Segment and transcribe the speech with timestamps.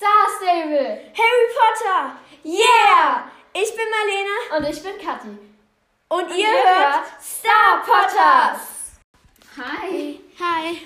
[0.00, 1.12] Star Stable.
[1.12, 2.16] Harry Potter.
[2.42, 3.30] Yeah!
[3.52, 4.56] Ich bin Marlene.
[4.56, 5.28] Und ich bin Kathi.
[6.08, 8.96] Und, Und ihr, ihr, hört Star Potters.
[9.58, 10.18] Hi.
[10.40, 10.78] Hi.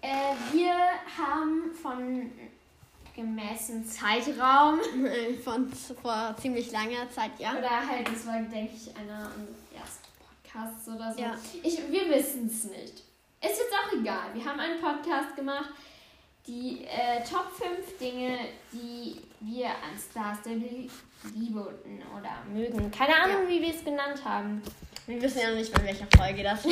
[0.00, 0.74] Äh, wir
[1.16, 2.32] haben von
[3.14, 4.80] gemäßen Zeitraum.
[5.44, 5.72] Von
[6.02, 7.52] vor ziemlich langer Zeit, ja.
[7.56, 11.20] Oder halt, das war, denke ich, einer unserer ersten Podcasts oder so.
[11.20, 11.38] Ja.
[11.62, 13.04] Ich, wir wissen es nicht.
[13.40, 14.34] Ist jetzt auch egal.
[14.34, 15.70] Wir haben einen Podcast gemacht.
[16.46, 18.38] Die äh, Top 5 Dinge,
[18.72, 21.60] die wir an Stars der lieben
[22.16, 22.90] oder mögen.
[22.90, 23.48] Keine Ahnung, ja.
[23.48, 24.62] wie wir es genannt haben.
[25.06, 26.70] Wir wissen ja noch nicht, bei welcher Folge das war.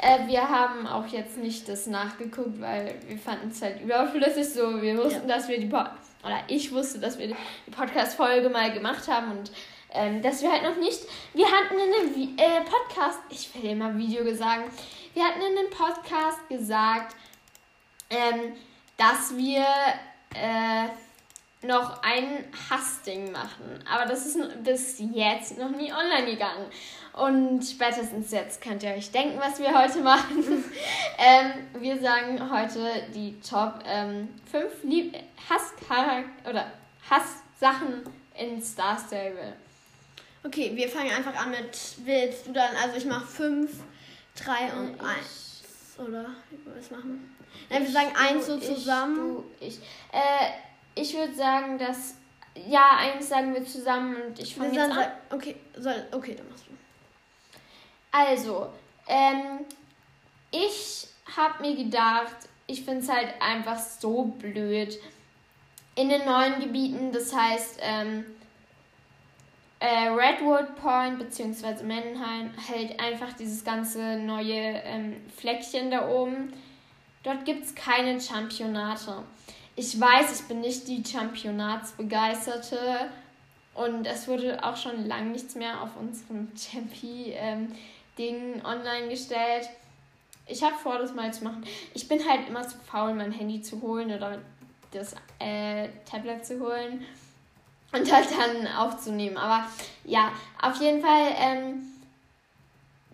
[0.00, 4.80] äh, wir haben auch jetzt nicht das nachgeguckt, weil wir fanden es halt überflüssig so.
[4.80, 5.36] Wir wussten, ja.
[5.36, 5.84] dass wir die po
[6.22, 7.36] oder ich wusste, dass wir die
[7.70, 9.50] Podcast-Folge mal gemacht haben und
[9.92, 11.00] ähm, dass wir halt noch nicht.
[11.34, 14.70] Wir hatten in einem äh, Podcast, ich will immer Video gesagt,
[15.14, 17.16] wir hatten in einem Podcast gesagt,
[18.10, 18.52] ähm,
[19.00, 19.64] dass wir
[20.34, 20.88] äh,
[21.66, 23.82] noch ein Hassding machen.
[23.90, 26.66] Aber das ist bis jetzt noch nie online gegangen.
[27.14, 30.64] Und spätestens jetzt könnt ihr euch denken, was wir heute machen.
[31.18, 35.16] ähm, wir sagen heute die Top ähm, 5 Lieb
[35.48, 36.66] Hasscharakter oder
[37.08, 38.02] Hasssachen
[38.38, 39.54] in Star Stable.
[40.44, 43.70] Okay, wir fangen einfach an mit, willst du dann, also ich mache 5,
[44.36, 45.49] 3 und 1.
[46.00, 47.36] Oder wie wollen wir es machen?
[47.68, 49.44] Nein, wir sagen 1 so zusammen.
[49.60, 49.88] Ich, du, ich.
[50.12, 52.16] Äh, ich würde sagen, dass.
[52.68, 55.06] Ja, eins sagen wir zusammen und ich fange jetzt an.
[55.30, 56.72] Okay, soll, okay, dann machst du.
[58.10, 58.72] Also,
[59.06, 59.64] ähm,
[60.50, 61.06] ich
[61.36, 62.34] habe mir gedacht,
[62.66, 64.98] ich finde es halt einfach so blöd.
[65.94, 68.24] In den neuen Gebieten, das heißt, ähm,
[69.80, 71.82] äh, Redwood Point bzw.
[71.84, 76.52] Mannheim hält einfach dieses ganze neue ähm, Fleckchen da oben.
[77.22, 79.22] Dort gibt es keine Championate.
[79.76, 83.10] Ich weiß, ich bin nicht die Championatsbegeisterte
[83.74, 87.76] und es wurde auch schon lange nichts mehr auf unserem Champi-Ding
[88.18, 89.70] ähm, online gestellt.
[90.46, 91.64] Ich habe vor, das mal zu machen.
[91.94, 94.40] Ich bin halt immer zu faul, mein Handy zu holen oder
[94.90, 97.06] das äh, Tablet zu holen
[97.92, 99.36] und halt dann aufzunehmen.
[99.36, 99.66] Aber
[100.04, 101.82] ja, auf jeden Fall, ähm,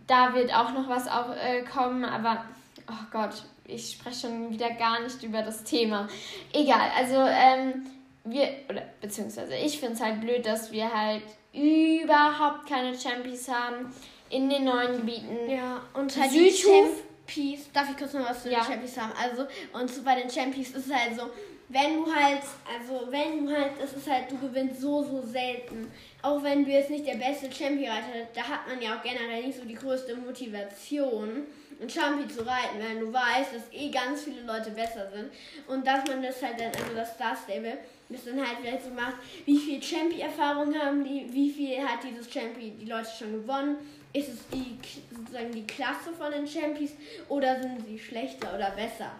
[0.07, 2.45] da wird auch noch was auch, äh, kommen, aber
[2.89, 6.09] oh Gott, ich spreche schon wieder gar nicht über das Thema.
[6.53, 7.87] Egal, also ähm,
[8.25, 11.23] wir, oder beziehungsweise ich finde es halt blöd, dass wir halt
[11.53, 13.93] überhaupt keine Champions haben
[14.31, 15.49] in den neuen Gebieten.
[15.49, 17.03] Ja, und halt Südhof.
[17.27, 18.61] Champions, darf ich kurz noch was zu ja.
[18.61, 19.13] den Champions haben?
[19.21, 21.31] Also, und so bei den Champions ist es halt so,
[21.69, 25.91] wenn du halt, also wenn du halt, es ist halt, du gewinnst so, so selten.
[26.23, 29.59] Auch wenn du jetzt nicht der beste Champion-Reiter, da hat man ja auch generell nicht
[29.59, 31.47] so die größte Motivation
[31.81, 35.31] ein Champi zu reiten, wenn du weißt, dass eh ganz viele Leute besser sind.
[35.67, 37.79] Und dass man das halt dann, also das Star Stable,
[38.09, 42.33] das dann halt vielleicht so macht, wie viel Champi-Erfahrung haben die, wie viel hat dieses
[42.33, 43.77] Champi die Leute schon gewonnen,
[44.17, 44.79] ist es die,
[45.15, 46.93] sozusagen die Klasse von den Champions
[47.29, 49.11] oder sind sie schlechter oder besser?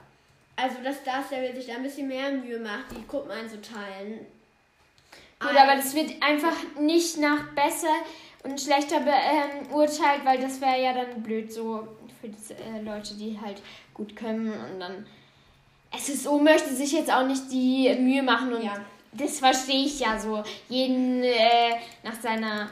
[0.57, 4.27] Also, dass Star Stable sich da ein bisschen mehr Mühe macht, die Gruppen einzuteilen.
[5.39, 7.95] Gut, aber das wird einfach nicht nach besser
[8.43, 11.87] und schlechter beurteilt, ähm, weil das wäre ja dann blöd so
[12.21, 13.61] für diese äh, Leute, die halt
[13.93, 15.07] gut können und dann
[15.97, 18.81] SSO möchte sich jetzt auch nicht die Mühe machen und ja.
[19.13, 22.71] das verstehe ich ja so, jeden äh, nach seiner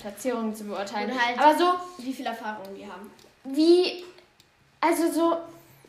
[0.00, 1.10] Platzierung zu beurteilen.
[1.10, 3.10] Halt Aber so, wie viel Erfahrung die haben.
[3.44, 4.04] Wie,
[4.80, 5.36] also so,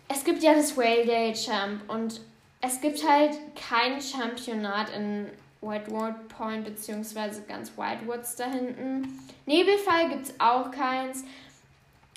[0.08, 2.22] es gibt ja das Whale Day Champ und
[2.62, 5.28] es gibt halt kein Championat in
[5.62, 9.20] Whitewood Point beziehungsweise ganz Whitewoods da hinten.
[9.46, 11.24] Nebelfall gibt es auch keins.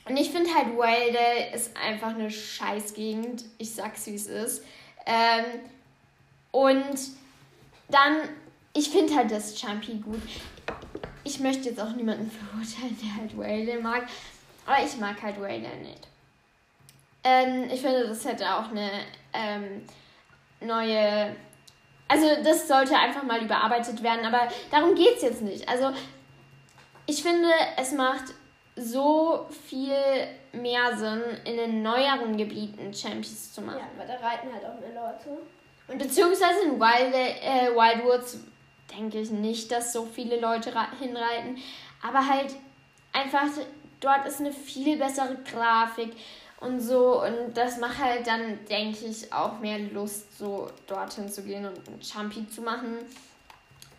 [0.09, 3.45] Und ich finde halt Welde ist einfach eine Scheißgegend.
[3.59, 4.65] Ich sag's wie es ist.
[5.07, 5.45] Ähm,
[6.53, 6.97] und
[7.89, 8.17] dann,
[8.75, 10.21] ich finde halt das Champi gut.
[11.25, 14.07] Ich möchte jetzt auch niemanden verurteilen, der halt Welde mag.
[14.67, 16.09] Aber ich mag halt Welde nicht.
[17.23, 18.91] Ähm, ich finde, das hätte auch eine
[19.33, 19.83] ähm,
[20.61, 21.37] neue.
[22.09, 25.69] Also, das sollte einfach mal überarbeitet werden, aber darum geht es jetzt nicht.
[25.69, 25.93] Also,
[27.07, 28.35] ich finde, es macht
[28.77, 29.95] so viel
[30.53, 33.79] mehr Sinn, in den neueren Gebieten Champions zu machen.
[33.79, 35.39] Ja, weil da reiten halt auch mehr Leute.
[35.89, 38.39] Und beziehungsweise in Wild, äh, Wildwoods
[38.93, 41.59] denke ich nicht, dass so viele Leute hinreiten.
[42.03, 42.55] Aber halt
[43.13, 43.47] einfach,
[44.01, 46.13] dort ist eine viel bessere Grafik
[46.61, 47.23] und so.
[47.23, 51.77] Und das macht halt dann, denke ich, auch mehr Lust, so dorthin zu gehen und
[51.89, 52.99] ein Champi zu machen.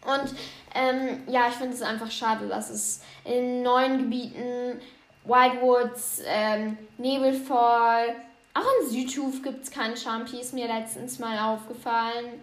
[0.04, 0.34] Und
[0.74, 4.82] ähm, ja, ich finde es einfach schade, dass es in neuen Gebieten,
[5.26, 8.16] Wildwoods, ähm, Nebelfall,
[8.54, 12.42] auch in Südhof gibt es keinen Champi, ist mir letztens mal aufgefallen.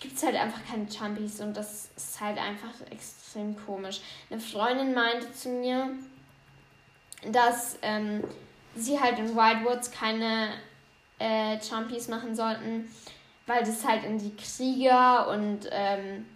[0.00, 4.00] Gibt es halt einfach keine Chumpies und das ist halt einfach extrem komisch.
[4.30, 5.90] Eine Freundin meinte zu mir,
[7.30, 8.22] dass ähm,
[8.74, 10.50] sie halt in Wildwoods keine
[11.18, 12.88] äh, Chumpies machen sollten,
[13.46, 16.26] weil das halt in die Krieger und, ähm,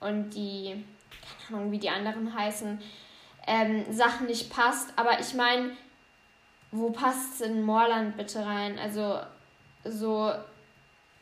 [0.00, 0.84] und die,
[1.46, 2.80] keine Ahnung, wie die anderen heißen,
[3.46, 4.92] ähm, Sachen nicht passt.
[4.96, 5.72] Aber ich meine,
[6.70, 8.78] wo passt es in Moorland bitte rein?
[8.78, 9.20] Also
[9.84, 10.32] so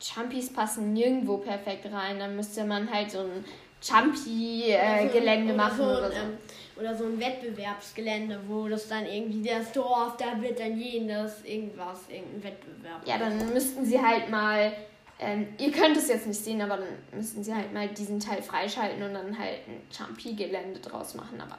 [0.01, 2.19] Chumpies passen nirgendwo perfekt rein.
[2.19, 3.45] Dann müsste man halt so ein
[3.81, 6.17] Chumpy-Gelände äh, machen so oder so.
[6.17, 6.39] Ähm,
[6.79, 12.01] oder so ein Wettbewerbsgelände, wo das dann irgendwie das Dorf, da wird dann jenes irgendwas,
[12.09, 13.07] irgendein Wettbewerb.
[13.07, 14.73] Ja, dann müssten sie halt mal,
[15.19, 18.43] ähm, ihr könnt es jetzt nicht sehen, aber dann müssten sie halt mal diesen Teil
[18.43, 21.41] freischalten und dann halt ein Chumpy-Gelände draus machen.
[21.41, 21.57] Aber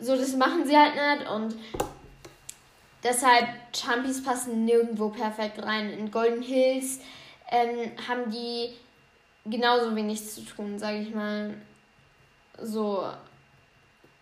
[0.00, 1.54] so, das machen sie halt nicht und
[3.04, 5.90] deshalb, Chumpies passen nirgendwo perfekt rein.
[5.90, 6.98] In Golden Hills
[7.50, 8.76] ähm, haben die
[9.44, 11.54] genauso wenig zu tun, sage ich mal.
[12.60, 13.04] So.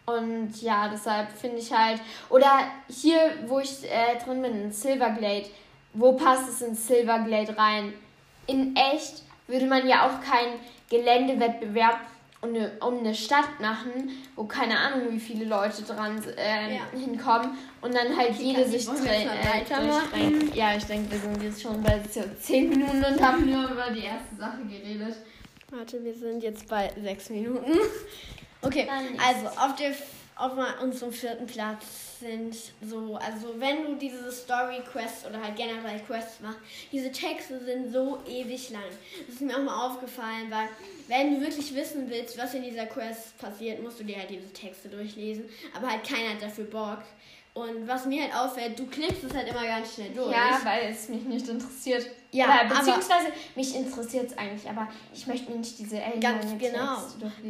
[0.06, 2.00] Und ja, deshalb finde ich halt.
[2.30, 5.46] Oder hier, wo ich äh, drin bin, in Silverglade.
[5.92, 7.92] Wo passt es in Silverglade rein?
[8.46, 10.58] In echt würde man ja auch keinen
[10.88, 11.98] Geländewettbewerb
[12.40, 16.82] um eine, um eine Stadt machen, wo keine Ahnung, wie viele Leute dran äh, ja.
[16.92, 19.26] hinkommen und dann halt Wie jede sich äh,
[20.54, 23.90] Ja, ich denke, wir sind jetzt schon bei so 10 Minuten und haben nur über
[23.90, 25.16] die erste Sache geredet.
[25.70, 27.72] Warte, wir sind jetzt bei 6 Minuten.
[28.60, 28.88] Okay,
[29.24, 29.92] also auf, der,
[30.38, 35.98] auf unserem vierten Platz sind so, also wenn du diese Story Quests oder halt generell
[36.06, 36.58] Quests machst,
[36.92, 38.82] diese Texte sind so ewig lang.
[39.26, 40.68] Das ist mir auch mal aufgefallen, weil
[41.08, 44.52] wenn du wirklich wissen willst, was in dieser Quest passiert, musst du dir halt diese
[44.52, 45.48] Texte durchlesen.
[45.74, 47.02] Aber halt keiner hat dafür Bock.
[47.54, 50.30] Und was mir halt auffällt, du klickst es halt immer ganz schnell durch.
[50.30, 52.06] Ja, weil es mich nicht interessiert.
[52.30, 56.46] Ja, Oder, beziehungsweise mich interessiert es eigentlich, aber ich möchte mir nicht diese Alien Ganz
[56.56, 56.98] genau.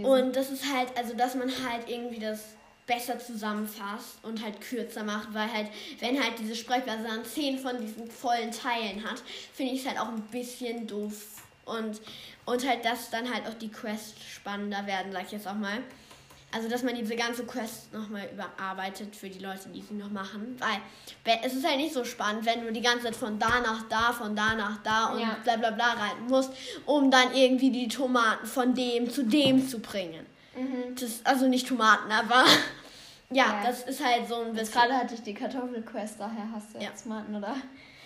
[0.08, 2.40] Und das ist halt, also dass man halt irgendwie das
[2.88, 5.69] besser zusammenfasst und halt kürzer macht, weil halt,
[6.00, 9.23] wenn halt diese Sprechblase dann zehn von diesen vollen Teilen hat,
[9.55, 11.44] finde ich es halt auch ein bisschen doof.
[11.67, 12.00] Und,
[12.46, 15.82] und halt, dass dann halt auch die Quests spannender werden, sag ich jetzt auch mal.
[16.50, 20.56] Also, dass man diese ganze Quest nochmal überarbeitet für die Leute, die sie noch machen.
[20.58, 23.87] Weil es ist halt nicht so spannend, wenn du die ganze Zeit von da nach
[23.90, 25.37] da, von da nach da und ja.
[25.44, 26.50] bla bla bla reiten musst,
[26.87, 30.25] um dann irgendwie die Tomaten von dem zu dem zu bringen.
[30.58, 30.94] Mhm.
[30.99, 32.44] Das, also nicht Tomaten, aber
[33.31, 34.75] ja, ja, das ist halt so ein bisschen.
[34.75, 36.88] Gerade hatte ich die Kartoffelquest, daher hast du ja.
[36.88, 37.56] jetzt Tomaten, oder?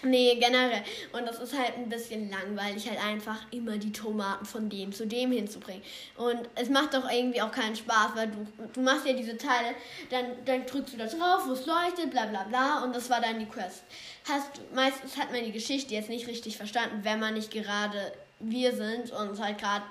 [0.05, 0.83] Nee, generell.
[1.13, 5.07] Und das ist halt ein bisschen langweilig, halt einfach immer die Tomaten von dem zu
[5.07, 5.83] dem hinzubringen.
[6.17, 9.77] Und es macht doch irgendwie auch keinen Spaß, weil du, du machst ja diese Teile,
[10.11, 13.21] dann, dann drückst du da drauf, wo es leuchtet, bla bla bla, und das war
[13.21, 13.85] dann die Quest.
[14.29, 18.75] Hast, meistens hat man die Geschichte jetzt nicht richtig verstanden, wenn man nicht gerade wir
[18.75, 19.85] sind und halt gerade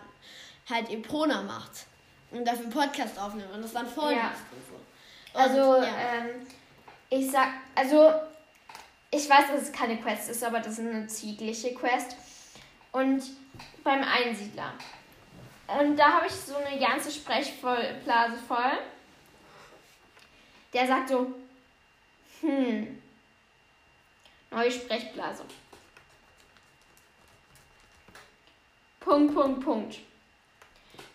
[0.70, 1.86] halt Eprona macht.
[2.32, 4.32] Und dafür einen Podcast aufnimmt und das dann vorliest ja.
[4.70, 5.38] so.
[5.38, 5.96] Und, also, ja.
[6.00, 6.48] ähm,
[7.10, 8.14] ich sag, also
[9.12, 12.16] ich weiß, dass es keine Quest ist, aber das ist eine tägliche Quest.
[12.94, 13.24] Und
[13.84, 14.74] beim Einsiedler.
[15.68, 18.78] Und da habe ich so eine ganze Sprechblase voll.
[20.74, 21.34] Der sagt so,
[22.42, 23.02] hm,
[24.52, 25.46] neue Sprechblase.
[29.00, 30.00] Punkt, Punkt, Punkt.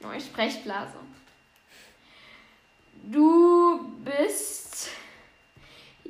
[0.06, 0.98] Neue Sprechblase.
[3.10, 4.88] Du bist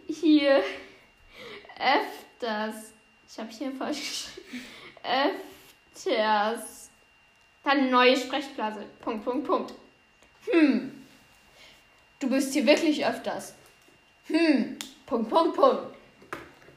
[0.06, 0.62] hier
[1.78, 2.92] öfters.
[3.28, 4.66] Ich habe hier falsch geschrieben.
[5.94, 6.90] Öfters.
[7.64, 8.84] Dann neue Sprechblase.
[9.00, 9.74] Punkt, Punkt, Punkt.
[10.50, 11.06] Hm.
[12.18, 13.54] Du bist hier wirklich öfters.
[14.26, 14.78] Hm.
[15.06, 15.96] Punkt, Punkt, Punkt.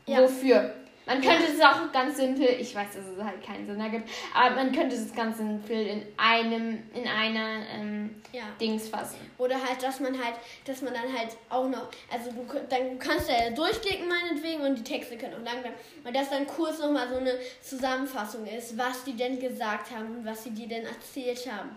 [0.05, 0.21] Ja.
[0.21, 0.73] Wofür?
[1.09, 4.57] Man könnte es auch ganz simpel, ich weiß, dass es halt keinen Sinn ergibt, aber
[4.57, 8.43] man könnte es ganz simpel in einem, in einer ähm, ja.
[8.61, 9.17] Dings fassen.
[9.39, 10.35] Oder halt, dass man halt,
[10.65, 14.75] dass man dann halt auch noch, also du dann kannst du ja durchklicken meinetwegen und
[14.75, 15.77] die Texte können auch lang bleiben.
[16.03, 20.25] Und dass dann kurz nochmal so eine Zusammenfassung ist, was die denn gesagt haben und
[20.25, 21.71] was sie dir denn erzählt haben.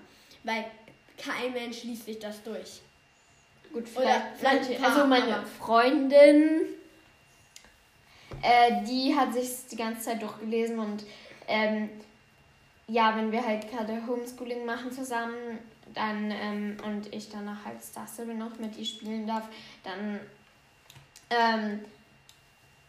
[0.44, 0.66] Weil
[1.16, 2.82] kein Mensch liest sich das durch.
[3.72, 6.66] Gut, vielleicht, Oder vielleicht also meine Freundin
[8.42, 11.04] äh, die hat sich die ganze Zeit durchgelesen und
[11.48, 11.90] ähm,
[12.88, 15.58] ja, wenn wir halt gerade Homeschooling machen zusammen,
[15.94, 19.44] dann ähm, und ich danach halt Star Stable noch mit ihr spielen darf,
[19.84, 20.20] dann
[21.30, 21.80] ähm,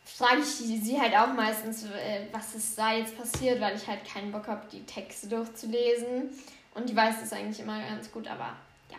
[0.06, 4.06] frage ich sie halt auch meistens, äh, was ist da jetzt passiert, weil ich halt
[4.06, 6.30] keinen Bock habe, die Texte durchzulesen.
[6.76, 8.56] Und die weiß das eigentlich immer ganz gut, aber
[8.90, 8.98] ja.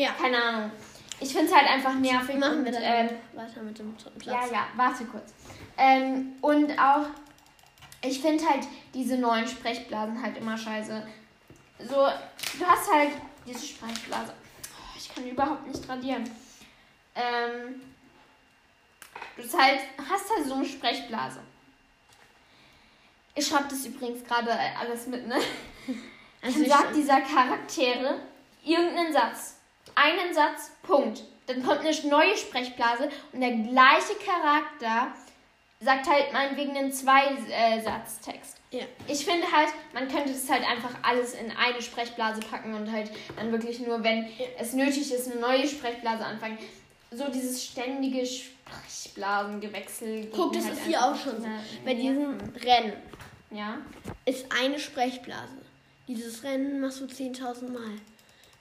[0.00, 0.12] Ja.
[0.12, 0.70] Keine Ahnung.
[1.18, 2.36] Ich finde es halt einfach nervig.
[2.36, 4.50] Machen wir dann ähm, weiter mit dem dritten Platz.
[4.50, 5.32] Ja, ja, warte kurz.
[5.78, 7.06] Ähm, und auch,
[8.02, 11.06] ich finde halt diese neuen Sprechblasen halt immer scheiße,
[11.78, 11.94] so,
[12.58, 13.10] du hast halt
[13.46, 14.32] diese Sprechblase.
[14.32, 16.24] Oh, ich kann überhaupt nicht radieren.
[17.14, 17.80] Ähm,
[19.36, 21.40] du hast halt, hast halt so eine Sprechblase.
[23.34, 25.36] Ich schreibe das übrigens gerade alles mit, ne?
[26.42, 28.20] Also Dann sagt dieser Charaktere
[28.62, 29.55] irgendeinen Satz.
[29.96, 31.24] Einen Satz, Punkt.
[31.46, 35.12] Dann kommt eine neue Sprechblase und der gleiche Charakter
[35.80, 38.58] sagt halt meinetwegen einen Zwei-Satz-Text.
[38.70, 38.84] Ja.
[39.06, 43.10] Ich finde halt, man könnte das halt einfach alles in eine Sprechblase packen und halt
[43.36, 44.46] dann wirklich nur, wenn ja.
[44.58, 46.58] es nötig ist, eine neue Sprechblase anfangen.
[47.10, 50.28] So dieses ständige Sprechblasengewechsel.
[50.34, 51.46] Guck, das halt ist hier auch schon so.
[51.84, 52.94] Bei diesem Rennen
[53.50, 53.78] ja.
[54.24, 55.58] ist eine Sprechblase.
[56.08, 58.00] Dieses Rennen machst du 10.000 Mal.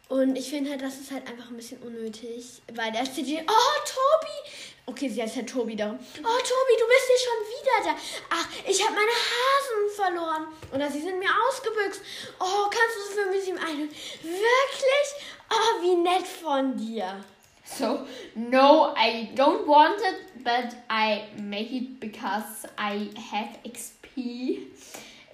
[0.08, 3.80] Und ich finde halt, das ist halt einfach ein bisschen unnötig, weil der CD, oh,
[3.86, 4.52] Tobi!
[4.88, 5.88] Okay, sie heißt halt Tobi da.
[5.90, 8.00] Oh, Tobi, du bist hier schon wieder da.
[8.30, 10.48] Ach, ich habe meine Hasen verloren.
[10.72, 12.02] Oder sie sind mir ausgebüxt.
[12.40, 13.90] Oh, kannst du für mich ihm ein?
[14.22, 15.08] Wirklich?
[15.50, 17.24] Oh, wie nett von dir.
[17.64, 24.68] So, no, I don't want it, but I make it because I have XP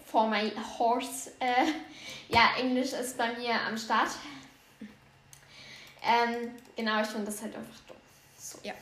[0.06, 0.50] for my
[0.80, 1.32] horse.
[1.42, 1.74] Äh,
[2.30, 4.12] ja, Englisch ist bei mir am Start.
[6.01, 7.98] Ähm, genau, ich finde das halt einfach dumm.
[8.38, 8.58] So.
[8.63, 8.74] Ja.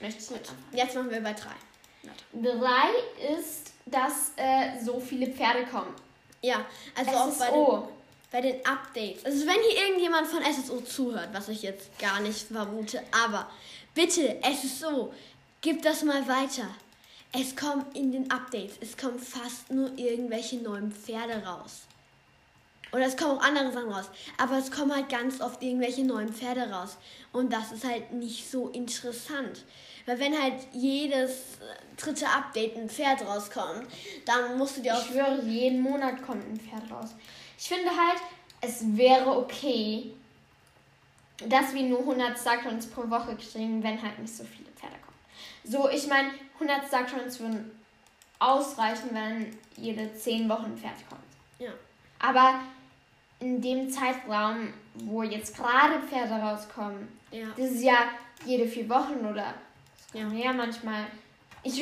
[0.00, 1.54] Möchte ich nicht Jetzt machen wir bei drei.
[2.32, 5.94] Drei ist, dass äh, so viele Pferde kommen.
[6.42, 6.64] Ja,
[6.94, 7.44] also SSO.
[7.44, 7.88] auch
[8.30, 9.24] bei den, bei den Updates.
[9.24, 13.50] Also wenn hier irgendjemand von SSO zuhört, was ich jetzt gar nicht vermute, aber
[13.94, 15.12] bitte, SSO,
[15.60, 16.68] gib das mal weiter.
[17.32, 21.82] Es kommen in den Updates, es kommen fast nur irgendwelche neuen Pferde raus.
[22.92, 24.10] Oder es kommen auch andere Sachen raus.
[24.38, 26.96] Aber es kommen halt ganz oft irgendwelche neuen Pferde raus.
[27.32, 29.64] Und das ist halt nicht so interessant.
[30.06, 31.58] Weil wenn halt jedes
[31.98, 33.86] dritte Update ein Pferd rauskommt,
[34.24, 35.02] dann musst du dir auch...
[35.02, 37.10] Ich schwöre, jeden Monat kommt ein Pferd raus.
[37.58, 38.20] Ich finde halt,
[38.62, 40.14] es wäre okay,
[41.46, 45.18] dass wir nur 100 Starcoins pro Woche kriegen, wenn halt nicht so viele Pferde kommen.
[45.64, 47.70] So, ich meine, 100 Starcoins würden
[48.38, 51.20] ausreichen, wenn jede 10 Wochen ein Pferd kommt.
[51.58, 51.72] Ja.
[52.18, 52.60] Aber
[53.40, 57.46] in dem Zeitraum, wo jetzt gerade Pferde rauskommen, ja.
[57.56, 58.10] das ist ja
[58.44, 59.54] jede vier Wochen oder
[60.12, 61.06] ja, mehr manchmal.
[61.62, 61.74] Ich,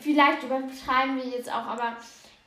[0.00, 1.96] vielleicht übertreiben wir jetzt auch, aber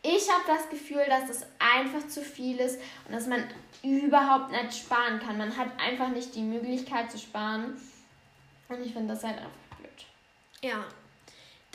[0.02, 3.44] ich habe das Gefühl, dass das einfach zu viel ist und dass man
[3.84, 5.38] überhaupt nicht sparen kann.
[5.38, 7.80] Man hat einfach nicht die Möglichkeit zu sparen.
[8.70, 10.06] Und ich finde das halt einfach blöd.
[10.62, 10.86] Ja,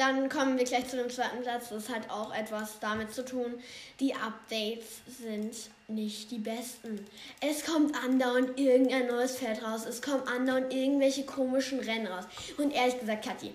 [0.03, 1.69] dann kommen wir gleich zu dem zweiten Platz.
[1.69, 3.55] Das hat auch etwas damit zu tun.
[4.01, 5.55] Die Updates sind
[5.87, 7.07] nicht die besten.
[7.41, 9.87] Es kommt andauernd irgendein neues Pferd raus.
[9.87, 12.25] Es kommen andauernd irgendwelche komischen Rennen raus.
[12.59, 13.53] Und ehrlich gesagt, Kathi,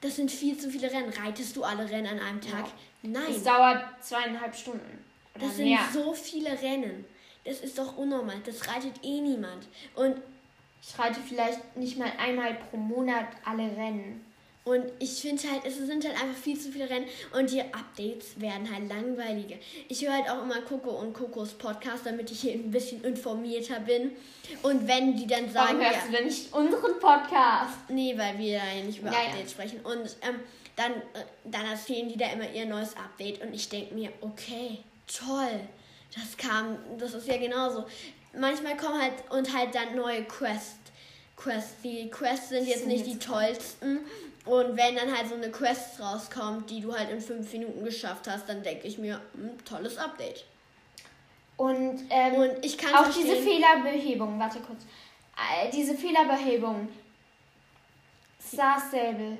[0.00, 1.12] das sind viel zu viele Rennen.
[1.12, 2.66] Reitest du alle Rennen an einem Tag?
[3.02, 3.10] Ja.
[3.10, 3.30] Nein.
[3.30, 5.04] Es dauert zweieinhalb Stunden.
[5.38, 5.78] das sind mehr.
[5.92, 7.04] so viele Rennen.
[7.44, 8.40] Das ist doch unnormal.
[8.44, 9.68] Das reitet eh niemand.
[9.94, 10.16] Und
[10.82, 14.23] ich reite vielleicht nicht mal einmal pro Monat alle Rennen.
[14.64, 17.04] Und ich finde halt, es sind halt einfach viel zu viele Rennen
[17.38, 19.56] und die Updates werden halt langweiliger.
[19.88, 23.80] Ich höre halt auch immer Coco und Cocos Podcast, damit ich hier ein bisschen informierter
[23.80, 24.12] bin.
[24.62, 25.78] Und wenn die dann sagen.
[25.78, 27.76] Warum hörst ja, du denn nicht unseren Podcast?
[27.90, 29.48] Nee, weil wir ja nicht über ja, Updates ja.
[29.48, 29.80] sprechen.
[29.80, 30.40] Und ähm,
[30.76, 34.78] dann, äh, dann erzählen die da immer ihr neues Update und ich denke mir, okay,
[35.06, 35.60] toll.
[36.14, 37.84] Das kam, das ist ja genauso.
[38.38, 40.78] Manchmal kommen halt und halt dann neue Quests.
[41.36, 41.82] Quests.
[41.82, 44.00] Die Quests sind jetzt nicht die tollsten,
[44.54, 48.28] und wenn dann halt so eine Quest rauskommt, die du halt in fünf Minuten geschafft
[48.28, 50.44] hast, dann denke ich mir, hm, tolles Update.
[51.56, 54.82] Und, ähm, und ich kann auch diese Fehlerbehebung, warte kurz,
[55.36, 56.88] äh, diese Fehlerbehebung,
[58.40, 59.38] Star Stable,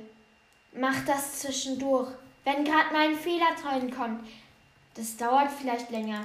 [0.72, 2.08] mach das zwischendurch.
[2.44, 3.54] Wenn gerade mal ein Fehler
[3.96, 4.26] kommt,
[4.94, 6.24] das dauert vielleicht länger,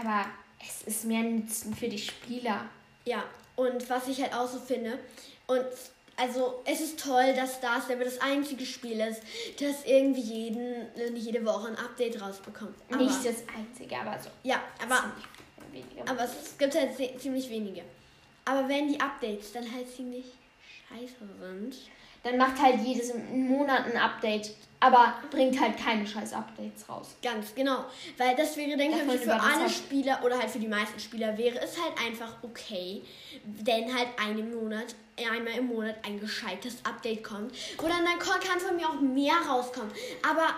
[0.00, 0.26] aber
[0.60, 2.66] es ist mehr Nutzen für die Spieler.
[3.04, 4.98] Ja, und was ich halt auch so finde,
[5.46, 5.66] und
[6.18, 9.22] also es ist toll, dass Star Stable das einzige Spiel ist,
[9.60, 12.74] das irgendwie jeden, jede Woche ein Update rausbekommt.
[12.90, 14.28] Aber, Nicht das einzige, aber so.
[14.42, 15.12] Ja, aber,
[16.06, 17.82] aber es gibt halt ziemlich wenige.
[18.44, 20.24] Aber wenn die Updates dann halt ziemlich
[20.88, 21.76] scheiße sind,
[22.22, 27.16] dann macht halt jedes Monat ein Update, aber bringt halt keine scheiß Updates raus.
[27.22, 27.84] Ganz genau.
[28.16, 31.58] Weil das wäre, denke ich, für alle Spieler oder halt für die meisten Spieler wäre
[31.60, 33.02] es halt einfach okay,
[33.44, 34.94] wenn halt einen Monat
[35.32, 37.52] einmal im Monat ein gescheites Update kommt.
[37.78, 39.90] Oder dann kann von mir auch mehr rauskommen.
[40.28, 40.54] Aber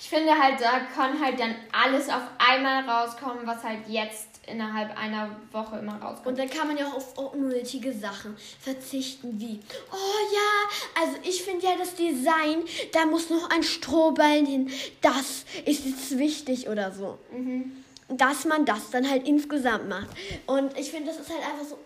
[0.00, 4.96] ich finde halt, da kann halt dann alles auf einmal rauskommen, was halt jetzt innerhalb
[4.98, 6.26] einer Woche immer rauskommt.
[6.26, 9.60] Und dann kann man ja auch auf unnötige Sachen verzichten, wie,
[9.92, 14.70] oh ja, also ich finde ja das Design, da muss noch ein Strohballen hin,
[15.00, 17.18] das ist jetzt wichtig oder so.
[17.30, 17.84] Mhm.
[18.08, 20.08] dass man das dann halt insgesamt macht.
[20.46, 21.78] Und ich finde, das ist halt einfach so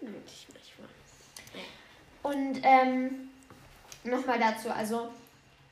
[0.00, 0.90] unnötig manchmal.
[2.22, 3.30] Und ähm,
[4.04, 5.08] nochmal dazu, also,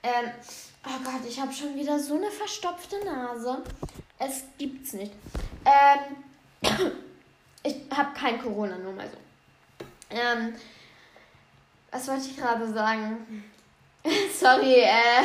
[0.02, 0.30] ähm,
[0.86, 3.62] oh Gott, ich habe schon wieder so eine verstopfte Nase.
[4.22, 5.12] Es gibt's nicht.
[5.64, 6.16] Ähm,
[7.62, 9.16] ich habe kein Corona, nur mal so.
[10.10, 10.54] Ähm,
[11.90, 13.44] was wollte ich gerade sagen?
[14.38, 15.24] Sorry, äh.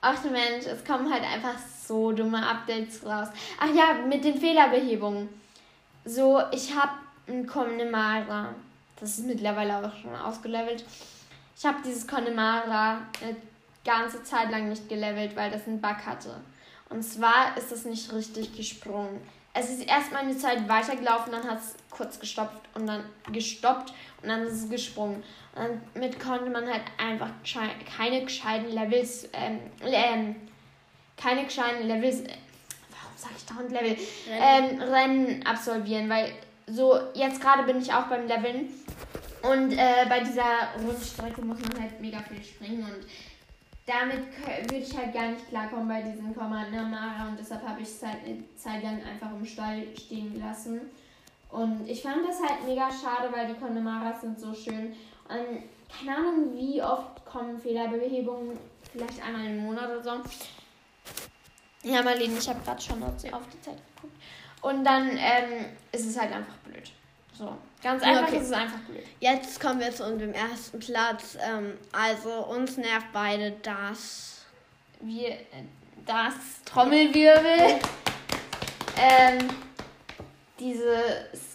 [0.00, 3.28] Ach Mensch, es kommen halt einfach so dumme Updates raus.
[3.60, 5.28] Ach ja, mit den Fehlerbehebungen.
[6.06, 6.92] So, ich habe
[7.26, 8.54] ein Connemara.
[8.98, 10.84] Das ist mittlerweile auch schon ausgelevelt.
[11.56, 13.36] Ich habe dieses Connemara eine
[13.84, 16.40] ganze Zeit lang nicht gelevelt, weil das einen Bug hatte.
[16.90, 19.20] Und zwar ist es nicht richtig gesprungen.
[19.54, 23.92] Es ist erstmal eine Zeit weitergelaufen, dann hat es kurz gestoppt und dann gestoppt
[24.22, 25.22] und dann ist es gesprungen.
[25.54, 27.30] Und damit konnte man halt einfach
[27.96, 30.36] keine gescheiten Levels, ähm, ähm,
[31.16, 32.34] keine gescheiten Levels, äh,
[32.90, 33.96] warum sage ich dauernd Level,
[34.28, 34.80] Rennen.
[34.80, 36.32] Ähm, Rennen absolvieren, weil
[36.68, 38.68] so jetzt gerade bin ich auch beim Leveln
[39.42, 43.06] und äh, bei dieser Rundstrecke muss man halt mega viel springen und
[43.88, 44.20] damit
[44.70, 46.82] würde ich halt gar nicht klarkommen bei diesem Commander
[47.28, 50.82] und deshalb habe ich es halt eine Zeit lang einfach im Stall stehen gelassen.
[51.50, 54.94] Und ich fand das halt mega schade, weil die Conemaras sind so schön.
[55.28, 58.58] Und keine Ahnung, wie oft kommen Fehlerbehebungen,
[58.92, 60.10] vielleicht einmal im Monat oder so.
[61.82, 64.12] Ja, Marlene, ich habe gerade schon auf die Zeit geguckt.
[64.60, 66.92] Und dann ähm, ist es halt einfach blöd.
[67.38, 68.38] So, ganz einfach okay.
[68.38, 69.04] ist es einfach blöd.
[69.20, 71.38] Jetzt kommen wir zu unserem ersten Platz.
[71.40, 74.44] Ähm, also uns nervt beide das.
[75.00, 75.64] Wir, äh,
[76.04, 77.78] das Trommelwirbel.
[78.96, 79.48] ähm,
[80.58, 81.54] dieses,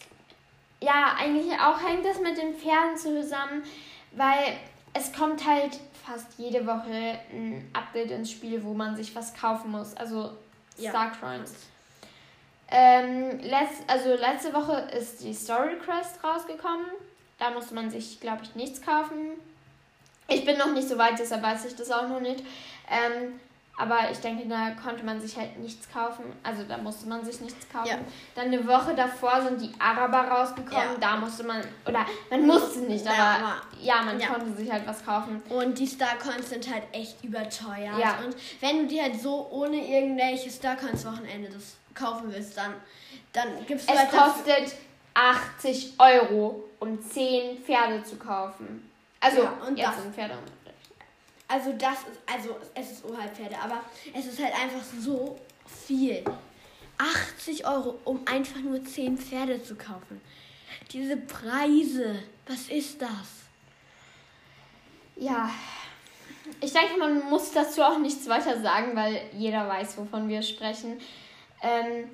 [0.82, 3.64] ja, eigentlich auch hängt das mit den Pferden zusammen,
[4.14, 4.56] weil
[4.94, 9.72] es kommt halt fast jede Woche ein Update ins Spiel, wo man sich was kaufen
[9.72, 9.94] muss.
[9.96, 10.32] Also
[10.78, 10.92] ja.
[10.92, 11.54] Starcrowns.
[12.76, 16.88] Ähm, letzt, also letzte Woche ist die Story Quest rausgekommen.
[17.38, 19.34] Da musste man sich, glaube ich, nichts kaufen.
[20.28, 22.44] Ich bin noch nicht so weit, deshalb weiß ich das auch noch nicht.
[22.90, 23.40] Ähm,
[23.78, 26.24] aber ich denke, da konnte man sich halt nichts kaufen.
[26.42, 27.90] Also da musste man sich nichts kaufen.
[27.90, 27.98] Ja.
[28.34, 30.94] Dann eine Woche davor sind die Araber rausgekommen.
[30.94, 30.98] Ja.
[31.00, 35.06] Da musste man, oder man musste nicht, aber ja, ja man konnte sich halt was
[35.06, 35.44] kaufen.
[35.50, 38.00] Und die Starcoins sind halt echt überteuert.
[38.00, 38.20] Ja.
[38.24, 42.74] Und wenn du dir halt so ohne irgendwelche Starcoins Wochenende das kaufen willst, dann,
[43.32, 44.76] dann gibst du es halt kostet
[45.14, 48.90] 80 Euro, um 10 Pferde zu kaufen.
[49.20, 50.38] Also und jetzt das, sind Pferde
[51.48, 53.82] also das ist, also es ist Pferde, aber
[54.14, 55.40] es ist halt einfach so
[55.86, 56.24] viel.
[56.98, 60.22] 80 Euro, um einfach nur 10 Pferde zu kaufen.
[60.92, 63.10] Diese Preise, was ist das?
[65.16, 65.50] Ja,
[66.60, 71.00] ich denke, man muss dazu auch nichts weiter sagen, weil jeder weiß, wovon wir sprechen.
[71.64, 72.10] Ähm,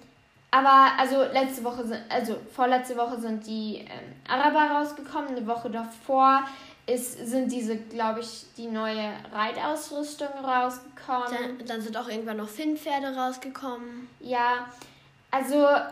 [0.51, 5.69] aber also letzte Woche sind, also vorletzte Woche sind die ähm, Araber rausgekommen, eine Woche
[5.69, 6.43] davor
[6.87, 11.57] ist, sind diese, glaube ich, die neue Reitausrüstung rausgekommen.
[11.59, 14.09] Dann, dann, sind auch irgendwann noch Finnpferde rausgekommen.
[14.19, 14.67] Ja,
[15.29, 15.89] also ja.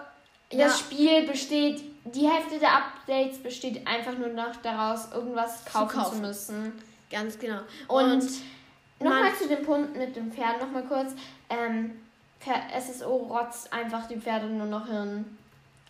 [0.50, 5.98] das Spiel besteht, die Hälfte der Updates besteht einfach nur noch daraus, irgendwas kaufen zu,
[5.98, 6.16] kaufen.
[6.16, 6.82] zu müssen.
[7.12, 7.60] Ganz genau.
[7.88, 8.32] Und, Und
[9.00, 11.12] nochmal zu dem Punkt mit dem Pferd, nochmal kurz.
[11.50, 11.92] Ähm,
[12.80, 15.38] SSO rotzt einfach die Pferde nur noch hin.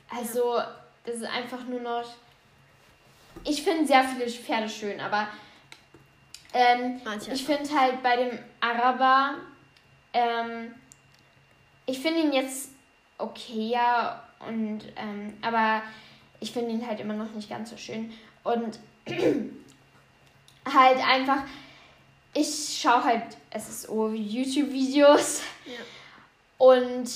[0.10, 0.60] Also,
[1.06, 2.06] das ist einfach nur noch
[3.44, 5.28] ich finde sehr viele Pferde schön, aber
[6.54, 9.36] ähm, ich finde halt bei dem Araber,
[10.14, 10.74] ähm,
[11.86, 12.72] ich finde ihn jetzt
[13.18, 15.82] okay, ja, und, ähm, aber
[16.40, 18.14] ich finde ihn halt immer noch nicht ganz so schön.
[18.44, 21.44] Und halt einfach,
[22.34, 25.74] ich schaue halt SSO YouTube-Videos ja.
[26.58, 27.10] Und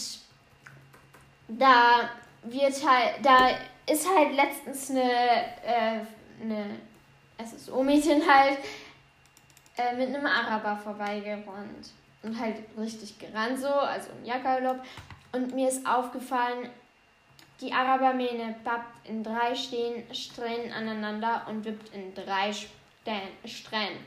[1.47, 2.09] da
[2.43, 3.49] wird halt, da
[3.91, 5.11] ist halt letztens eine,
[5.63, 5.99] äh,
[6.41, 6.79] eine
[7.43, 8.59] SSO-Mädchen halt
[9.77, 11.91] äh, mit einem Araber vorbeigerannt.
[12.23, 14.79] Und halt richtig gerannt so, also im Jackerlob.
[15.31, 16.69] Und mir ist aufgefallen,
[17.61, 23.97] die Arabermähne pappt in drei Strähnen aneinander und wippt in drei Strähnen.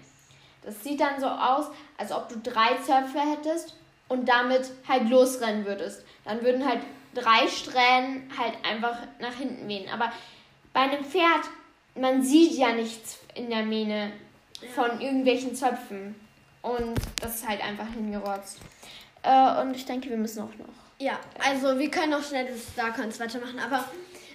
[0.62, 1.66] Das sieht dann so aus,
[1.98, 3.76] als ob du drei Zöpfe hättest
[4.14, 6.04] und damit halt losrennen würdest.
[6.24, 6.80] Dann würden halt
[7.14, 9.88] drei Strähnen halt einfach nach hinten wehen.
[9.92, 10.12] Aber
[10.72, 11.42] bei einem Pferd,
[11.96, 14.12] man sieht ja nichts in der Mähne
[14.74, 16.14] von irgendwelchen Zöpfen.
[16.62, 18.58] Und das ist halt einfach hingerotzt.
[19.22, 20.74] Äh, und ich denke, wir müssen auch noch.
[20.98, 23.84] Ja, also wir können auch schnell das Starcoins weitermachen, aber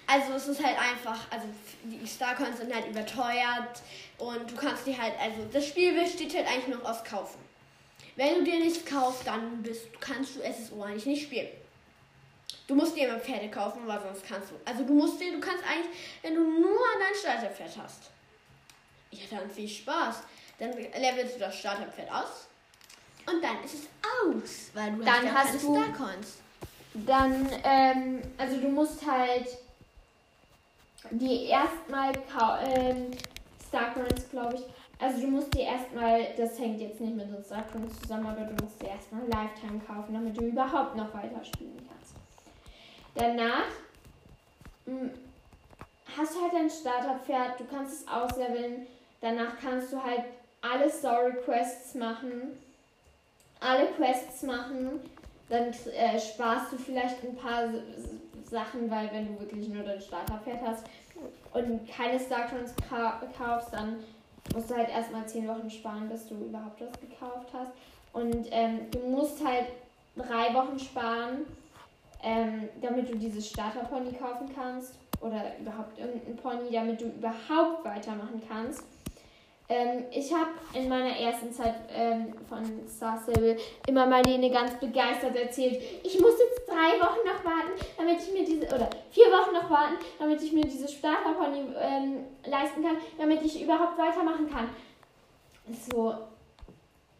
[0.06, 1.46] also es ist halt einfach, also
[1.84, 3.80] die Starcoins sind halt überteuert
[4.18, 7.38] und du kannst die halt, also das Spiel besteht halt eigentlich noch aus Kaufen.
[8.16, 11.48] Wenn du dir nichts kaufst, dann bist, kannst du SSO eigentlich nicht spielen.
[12.66, 14.54] Du musst dir immer Pferde kaufen, weil sonst kannst du.
[14.64, 18.10] Also du musst dir, du kannst eigentlich, wenn du nur dein Starterpferd hast.
[19.10, 20.22] Ja, dann viel Spaß.
[20.58, 22.46] Dann levelst du das Starterpferd aus.
[23.26, 23.80] Und dann ist es
[24.24, 26.38] aus, weil du dann hast, hast du Starcoins.
[26.94, 29.46] Dann, ähm, also du musst halt
[31.10, 32.12] die erstmal
[32.64, 33.10] ähm,
[33.68, 34.62] Starcoins, glaube ich.
[35.00, 38.62] Also du musst dir erstmal, das hängt jetzt nicht mit den Starcoins zusammen, aber du
[38.62, 42.14] musst dir erstmal Lifetime kaufen, damit du überhaupt noch weiter spielen kannst.
[43.14, 43.66] Danach
[44.84, 45.10] mh, hm,
[46.16, 48.86] hast du halt dein Starterpferd, du kannst es ausleveln.
[49.22, 50.24] Danach kannst du halt
[50.60, 52.58] alle Story Quests machen.
[53.60, 55.00] Alle Quests machen.
[55.48, 57.68] Dann äh, sparst du vielleicht ein paar
[58.44, 60.84] Sachen, weil wenn du wirklich nur dein Starterpferd hast
[61.52, 62.74] und keine Starcoins
[63.36, 64.02] kaufst, dann
[64.54, 67.72] musst du halt erstmal 10 Wochen sparen, bis du überhaupt was gekauft hast.
[68.12, 69.66] Und ähm, du musst halt
[70.16, 71.46] drei Wochen sparen,
[72.22, 74.94] ähm, damit du dieses Starterpony kaufen kannst.
[75.20, 78.82] Oder überhaupt irgendein Pony, damit du überhaupt weitermachen kannst.
[79.70, 83.56] Ähm, ich habe in meiner ersten Zeit ähm, von Star Stable
[83.86, 88.44] immer Marlene ganz begeistert erzählt, ich muss jetzt drei Wochen noch warten, damit ich mir
[88.44, 93.42] diese, oder vier Wochen noch warten, damit ich mir dieses Starterpony ähm, leisten kann, damit
[93.42, 94.70] ich überhaupt weitermachen kann.
[95.88, 96.16] So,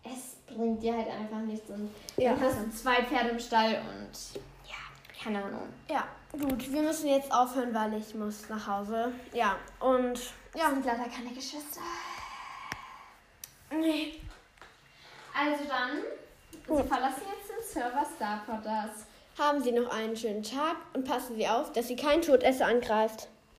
[0.02, 2.34] es bringt dir halt einfach nichts und ja.
[2.34, 5.68] dann hast du zwei Pferde im Stall und ja, keine Ahnung.
[5.88, 9.12] Ja, gut, wir müssen jetzt aufhören, weil ich muss nach Hause.
[9.32, 10.18] Ja, und
[10.56, 10.68] ja.
[10.70, 11.80] Sind leider keine Geschwister.
[13.70, 14.14] Nee.
[15.35, 16.02] Also dann,
[16.52, 19.06] Sie verlassen jetzt den Server Starpodders.
[19.38, 23.28] Haben Sie noch einen schönen Tag und passen Sie auf, dass Sie keinen Todesser angreift.